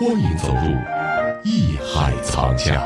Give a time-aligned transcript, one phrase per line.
[0.00, 0.76] 欢迎走入
[1.42, 2.80] 艺海藏家。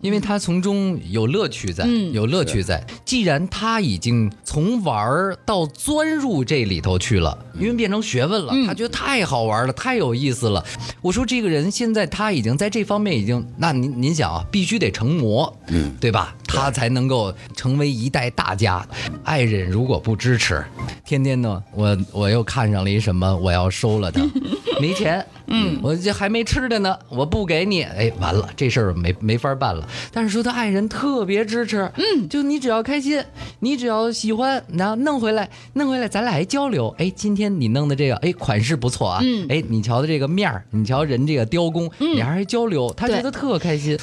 [0.00, 2.82] 因为他从中有乐趣在，嗯有乐趣在。
[3.04, 10.64] 既然他已经从玩儿到钻入这里头去了，因为变成学问了，嗯他觉得太好玩了，太有意思了。
[11.02, 16.34] 我说这个人现在他已经在这方面已经，那您您想啊，必须得成魔，嗯，对吧？
[16.56, 18.84] 他才能够成为一代大家。
[19.24, 20.64] 爱人如果不支持，
[21.04, 24.22] 天天呢，我我又看上了一什么，我要收了他，
[24.80, 29.86] 没钱，嗯，我这还没吃的呢，我不给你，哎，完了，这事儿没没法办了。
[30.10, 33.22] 但是说他爱人特别支持，嗯，就你只要开心，
[33.60, 36.88] 你只要喜欢，然后弄回来，弄回来，咱俩还交流。
[36.98, 39.46] 哎，今天你弄的这个，哎，款式不错啊，嗯。
[39.50, 43.98] 哎，你瞧的这个面儿，你瞧人这个雕工，俩人还交流，他觉得特开心。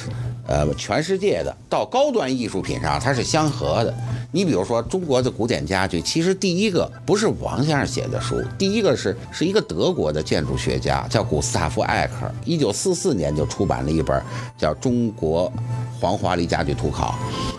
[0.46, 3.94] 呃，全世界的到高端艺术品上，它是相合的。
[4.30, 14.20] 你比如说中国的古典家具，其实第一个不是王先生写的书，第一个是是一个德国的建筑学家，叫古斯塔夫艾克，一九四四年就出版了一本
[14.58, 15.52] 叫《中国
[16.00, 17.14] 黄花梨家具图考》。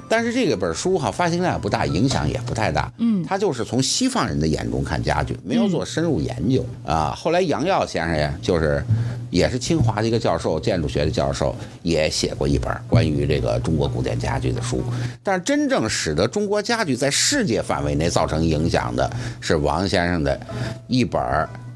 [0.10, 2.92] 但是这个本书哈发行量也不大，影响也不太大。
[2.98, 7.16] 嗯，他就是从西方人的眼中看家具，没有做深入研究、啊。
[7.18, 8.86] 后来杨耀先生呀，就是
[9.32, 14.84] 也是清华的一个教授，建筑学的教授，也写过一本关于这个中国古典家具的书。
[15.24, 19.10] 但是真正使得中国家具在世界范围内造成影响的
[19.40, 20.40] 是王先生的
[20.88, 21.22] 一本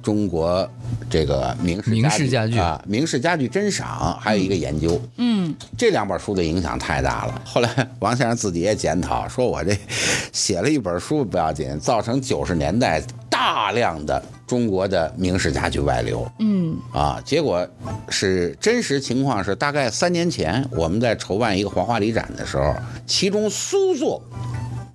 [0.01, 0.67] 中国
[1.09, 4.99] 这个明式明式家具啊，明式家具珍赏，还有一个研究。
[5.17, 7.41] 嗯，这两本书的影响太大了。
[7.43, 7.69] 后来
[7.99, 9.77] 王先生自己也检讨，说我这
[10.31, 16.27] 写了一本书不要紧，造成九十年代大量的中国的明式家具外流。
[16.39, 17.65] 嗯，啊，结果
[18.09, 22.75] 是真实情况是，大概三年前我们在筹办一个黄花梨展的时候，
[23.05, 24.19] 其中苏作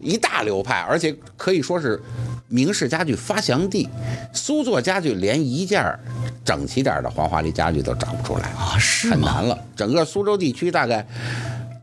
[0.01, 2.03] 一大流派，而且可以说是
[2.49, 3.89] 明式家具发祥地。
[4.33, 6.01] 苏作家具连一件儿
[6.45, 9.59] 整齐点儿的黄花梨家具都找不出来啊是吗很难了。
[9.77, 11.07] 整个苏州地区大概。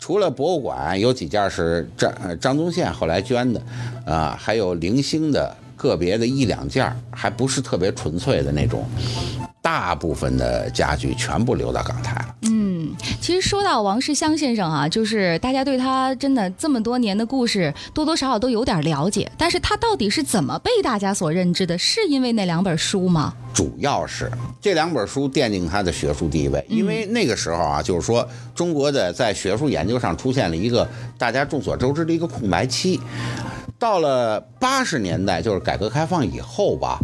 [0.03, 3.61] 除了博物馆有几件是张呃张宗宪后来捐的，
[4.03, 8.87] 啊，还有零星的个别的一两件儿，还不是特别纯粹的那种。
[9.63, 12.35] 大部分的家具全部留到港台了。
[12.41, 19.31] 嗯其实说到王世襄先生啊，就是大家对他真的这么多年的故事，多多少少都有点了解。
[19.37, 21.77] 但是他到底是怎么被大家所认知的？
[21.77, 23.35] 是因为那两本书吗？
[23.53, 30.89] 主要是这两本书奠定他的学术地位，因为那个时候啊，就是说中国的在学术研究上出现了一个
[31.19, 32.99] 大家众所周知的一个空白期。
[33.81, 36.99] 到了八十年代，就是改革开放以后吧，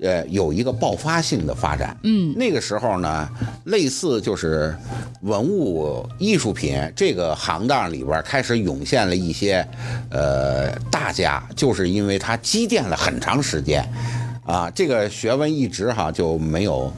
[0.00, 1.94] 呃，有一个爆发性的发展。
[2.04, 3.28] 嗯，那个时候呢，
[3.64, 4.74] 类似就是
[5.20, 9.62] 文物艺术品这个行当里边开始涌现了一些
[10.10, 13.86] 呃大家，就是因为它积淀了很长时间。
[14.46, 16.90] 啊，这个学问一直哈就没有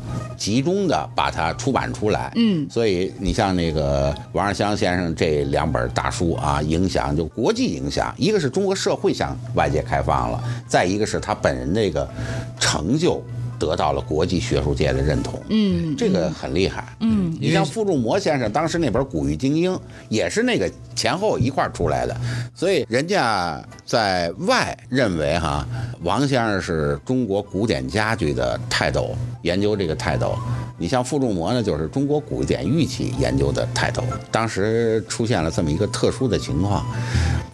[0.45, 2.67] 集中的把它出版出来，嗯。
[2.69, 12.07] 所以你像那个王世襄先生这两本大书啊，影响就国际影响，一个是中国社会向外界开放了，再一个是他本人那个
[12.61, 13.25] 成就
[13.59, 15.97] 得到了国际学术界的认同，嗯。
[15.97, 19.73] 这个很厉害，嗯你像傅仲谋先生当时那本《古玉精英》，
[20.09, 22.17] 也是那个前后一块儿出来的，
[22.55, 25.67] 所以人家在外认为哈，
[26.03, 30.35] 王先生是中国古典家具的泰斗，研究这个泰斗。
[30.77, 34.03] 你像傅仲谋呢，就是中国古典玉器研究的泰斗。
[34.33, 36.85] 当时出现了这么一个特殊的情况，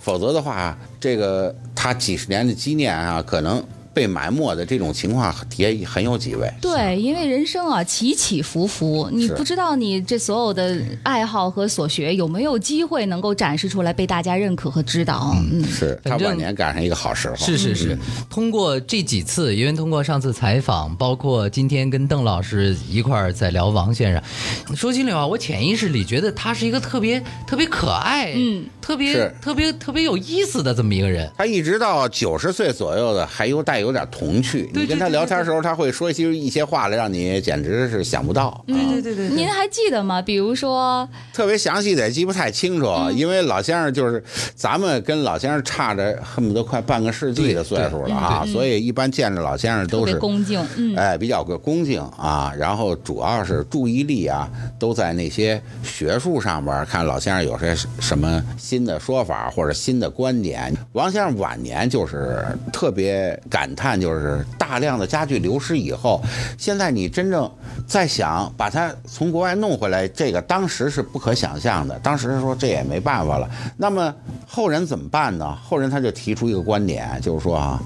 [0.00, 3.62] 否则的话，这个他几十年的积淀啊，可能
[3.92, 6.52] 被埋没的这种情况也很有几位。
[6.60, 15.34] 对，因为人生啊起起伏伏，你不知道你这所有的爱好和所学有没有机会能够展示出来，被大家认可和知道。
[15.52, 17.36] 嗯是他晚年赶上一个好时候。
[17.36, 31.30] 是是是，通过这几次，因为通过上次采访，包括今天跟邓老师一块儿在聊王先生，说心里话，我潜意识里觉得他是一个特别特别可爱，嗯，特别特别特别有意思的这么一个人。
[31.36, 34.70] 他一直到九十岁左右的，还有带有点童趣。
[34.74, 38.62] 你跟他聊天的时候，他会说一些一些话来，让你简直是想不到。
[38.66, 40.20] 对对对对您还记得吗？
[40.20, 44.22] 比如说，特别详细的也记不太清楚，嗯因为老先生就是
[44.54, 60.72] 咱们跟老先生差着恨不得快半个世纪的岁数了啊，所以一般见着老先生都是恭敬，嗯，哎，比较个恭敬啊，然后主要是注意力啊，都在那些学术上边，看老先生有些什么新的说法或者新的观点。
[60.92, 66.20] 王先生晚年就是特别感感叹，就是大量的家具流失以后，
[66.58, 67.48] 现在你真正
[67.86, 71.96] 在想把它从国外弄回来，这个当时是不可想象的。
[72.00, 73.48] 当时说这也没办法了。
[73.76, 74.12] 那么
[74.46, 75.56] 后人怎么办呢？
[75.62, 77.80] 后人他就提出一个观点，就是说啊，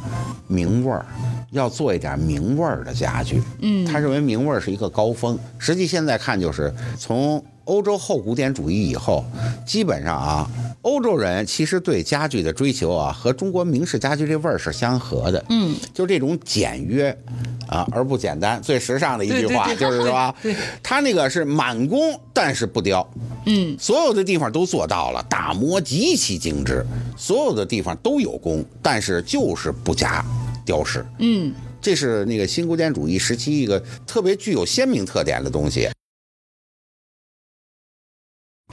[0.47, 1.05] 名味儿。
[1.51, 5.39] 要做一点名味儿的家具，嗯，他认为名味儿是一个高峰。
[5.57, 9.25] 实际现在看，就是从欧洲后古典主义以后，
[9.67, 10.51] 基本上啊，
[10.83, 17.17] 欧洲人其实对家具的追求啊，和中国明式家具这味儿是相合的，嗯，就这种简约
[17.67, 20.35] 啊而不简单，最时尚的一句话就是说，
[20.83, 21.99] 他那个是满工
[22.33, 23.09] 但是不雕，
[23.47, 26.85] 嗯，所有的地方都做到了，打磨极其精致，
[27.17, 30.25] 所有的地方都有工，但是就是不加
[30.67, 31.05] 雕饰。
[31.19, 35.89] 嗯，这是那个新古典主义时期一个特别具有鲜明特点的东西。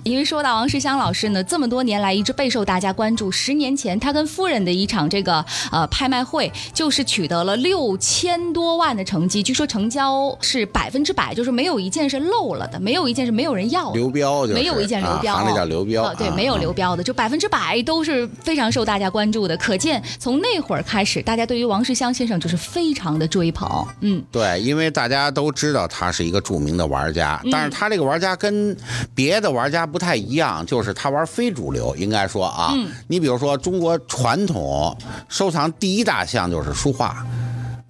[0.03, 3.31] 因为说到王世襄老师呢，这么多年来一直备受大家关注。
[3.31, 13.95] 十年前，他跟夫人的一场这个呃拍卖会，就是取得了六千多万的成绩，据说成交是百分之百，就是没有一件是漏了的，没有一件是没有人要的。
[13.95, 19.55] 流标就是没有一件流标，啊、行叫流标，哦对，啊没有流标的，就百分之百都是非常受大家关注的。
[19.57, 23.85] 可见从那会儿开始，大家对于王世襄先生就是非常的追捧。
[23.99, 28.75] 嗯，对，因为大家都知道他是一个著名的玩家，嗯但是他这个玩家跟
[29.13, 34.95] 别的玩家不太一样，就是他玩非主流，应该说啊，嗯你比如说中国传统
[35.27, 37.25] 收藏第一大项就是书画。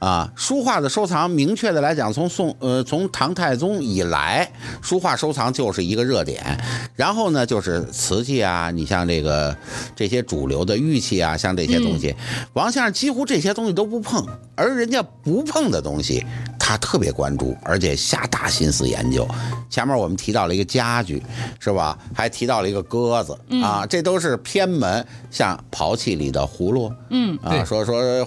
[0.01, 4.51] 啊，书画的收藏，明确的来讲，从宋呃从唐太宗以来，
[4.81, 6.59] 书画收藏就是一个热点。
[6.95, 9.56] 然后呢，就是瓷器啊，你像这个
[9.95, 12.15] 这些主流的玉器啊，像这些东西，
[12.53, 14.25] 王先生几乎这些东西都不碰，
[14.56, 16.25] 而人家不碰的东西，
[16.63, 19.27] 他特别关注，而且下大心思研究。
[19.67, 21.21] 前面我们提到了一个家具，
[21.59, 21.97] 是吧？
[22.13, 28.25] 还提到了一个鸽子啊，这都是偏门，像刨器里的葫芦，嗯啊，说说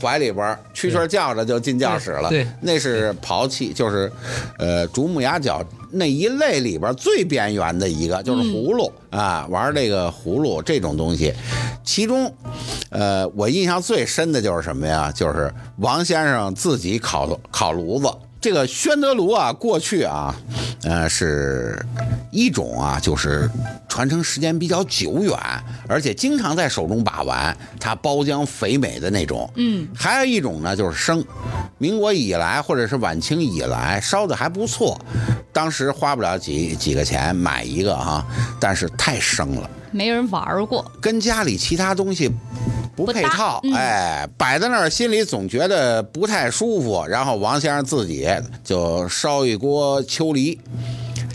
[0.00, 2.44] 怀里边蛐蛐叫着就进教室了，对。
[2.44, 4.10] 对那是刨器，就是
[4.58, 5.60] 呃竹木牙角
[5.92, 11.32] 那一类里边最边缘的一个，就是葫芦、啊，玩这个葫芦这种东西，
[11.84, 12.32] 其中
[12.90, 15.12] 呃我印象最深的就是什么呀？
[15.12, 18.08] 就是王先生自己烤烤炉子。
[18.40, 20.34] 这个宣德炉啊，过去啊，
[20.82, 21.80] 呃，是
[22.32, 23.48] 一种啊，就是
[23.88, 25.38] 传承时间比较久远，
[25.86, 29.48] 而且经常在手中把玩，它包浆肥美的那种。
[29.54, 31.24] 嗯，还有一种呢，就是生，
[31.78, 35.00] 民国以来或者是晚清以来烧的还不错，
[35.52, 38.24] 当时花不了几几个钱买一个哈、
[38.58, 40.84] 但是太生了，没人玩过。
[41.00, 42.30] 跟家里其他东西
[42.96, 47.04] 不配套，嗯哎，摆在那儿心里总觉得不太舒服。
[47.06, 48.28] 然后王先生自己
[48.64, 50.58] 就烧一锅秋梨，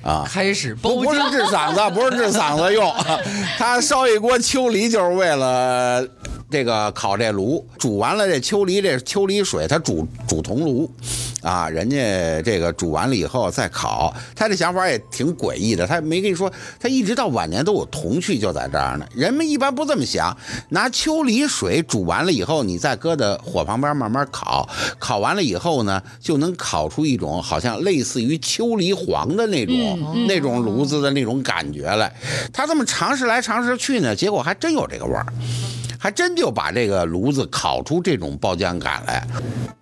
[0.03, 2.91] 啊，开始不不是治嗓子，不是治嗓子用，
[3.57, 6.03] 他烧一锅秋梨就是为了
[6.49, 10.89] 这个烤这炉，煮完了这秋梨这秋梨水，他煮煮铜炉，
[11.41, 16.49] 啊，人家这个煮完了以后再烤，他这想法也挺诡异的，他没跟你说，
[16.79, 19.05] 他一直到晚年都有铜趣就在这儿呢。
[19.13, 20.38] 人们一般不这么想，
[20.69, 24.69] 拿秋梨水煮完了以后，你再搁在火旁边慢慢烤，
[25.00, 32.09] 烤完了以后呢，就能烤出一种好像类似于秋梨黄的那种、那种炉子的那种感觉来。
[32.53, 35.25] 他这么尝试来尝试去呢，结果还真有这个味儿。
[35.99, 39.25] 还真就把这个炉子烤出这种爆浆感来，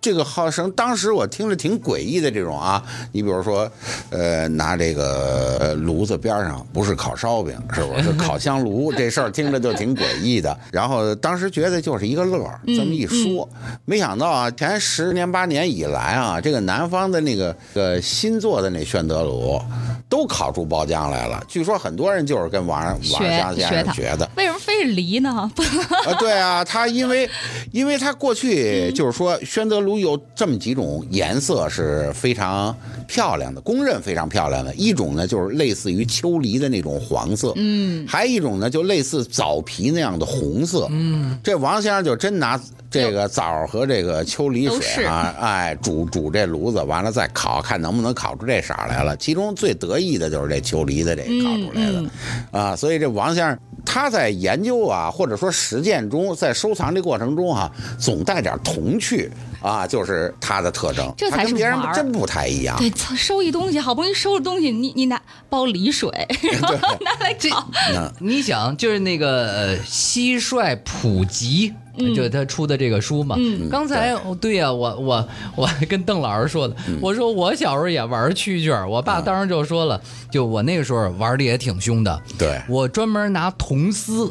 [0.00, 2.82] 这个号称当时我听着挺诡异的这种啊，
[3.12, 3.70] 你比如说，
[4.10, 8.92] 呃，拿这个呃炉子边上不是烤烧饼，是不是是烤香炉？
[8.92, 10.58] 这事儿听着就挺诡异的。
[10.72, 13.48] 然后当时觉得就是一个乐儿，这么一说，
[13.84, 19.60] 没想到啊，前十年八年以来啊，这个南方的那个呃新做的那宣德炉
[20.08, 21.44] 都烤出爆浆来了。
[21.48, 24.28] 据说很多人就是跟王王学相先生学的。
[24.36, 25.50] 为什么非是梨呢？
[26.06, 27.28] 不啊，对啊，他因为，
[27.72, 32.74] 因为他过去就是说，宣德炉有这么几种颜色是非常
[33.06, 34.74] 漂亮的，公认非常漂亮的。
[34.74, 42.60] 一种呢，就是类似于秋梨的那种黄色，嗯，还有一种呢，就类似枣皮那样的红色，嗯，这王先生就真拿。
[42.88, 49.14] 这个枣和这个秋梨水啊，哎，煮煮这炉子，完了再烤，看能不能烤出这色儿来了。
[49.16, 52.10] 其中最得意的就是这秋梨的这个烤出来的，嗯
[52.52, 53.58] 啊，所以这王先生
[53.96, 59.32] 他在研究啊，或者说实践中，在收藏这过程中哈、总带点童趣。
[59.66, 61.12] 啊，就是他的特征。
[61.16, 62.76] 这才是跟别人玩儿真不太一样。
[62.78, 66.10] 对，操收一东西，好不容易收了东西，你你拿包梨水，
[66.60, 71.72] 然后拿来烤，嗯你想，就是那个呃蟋蟀普及。
[72.14, 79.98] 就是他出的这个书嘛，嗯刚才哦对呀、我我我跟邓老师说的，我说我小时候也玩蛐蛐儿，我爸当时就说了，
[80.30, 84.30] 就我那个时候玩的也挺凶的，对我专门拿铜丝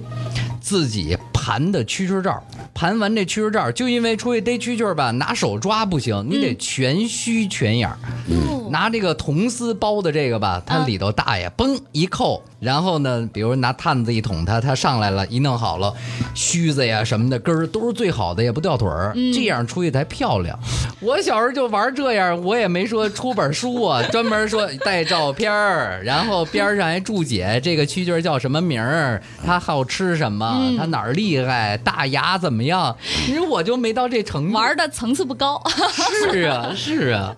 [0.61, 2.39] 自己盘的蛐蛐照，
[2.75, 7.97] 盘完这蛐蛐儿，就因为出去逮蛐蛐吧，拿手抓不行，你得全须全眼儿。
[8.27, 8.67] 哦。
[8.69, 10.85] 拿这个铜丝包的这个吧，它啊。
[10.85, 15.93] 里头大呀嘣一扣，然后呢，比如拿探子一捅它，它上来了，一弄好了，
[16.33, 20.59] 须子呀什么的根儿都是最好的，也不掉腿儿，这样出去才漂亮。
[20.99, 32.97] 我小时候就玩这样，我也没说出本书啊，专门说带照片儿，然后边上还注解这个蛐蛐儿叫什么名儿，它好吃什么，它哪儿厉害，大牙怎么样。
[33.27, 35.61] 你说我就没到这程度，玩的层次不高。
[36.31, 37.35] 是啊是啊。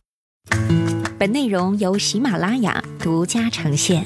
[1.19, 4.05] 本内容由喜马拉雅独家呈现。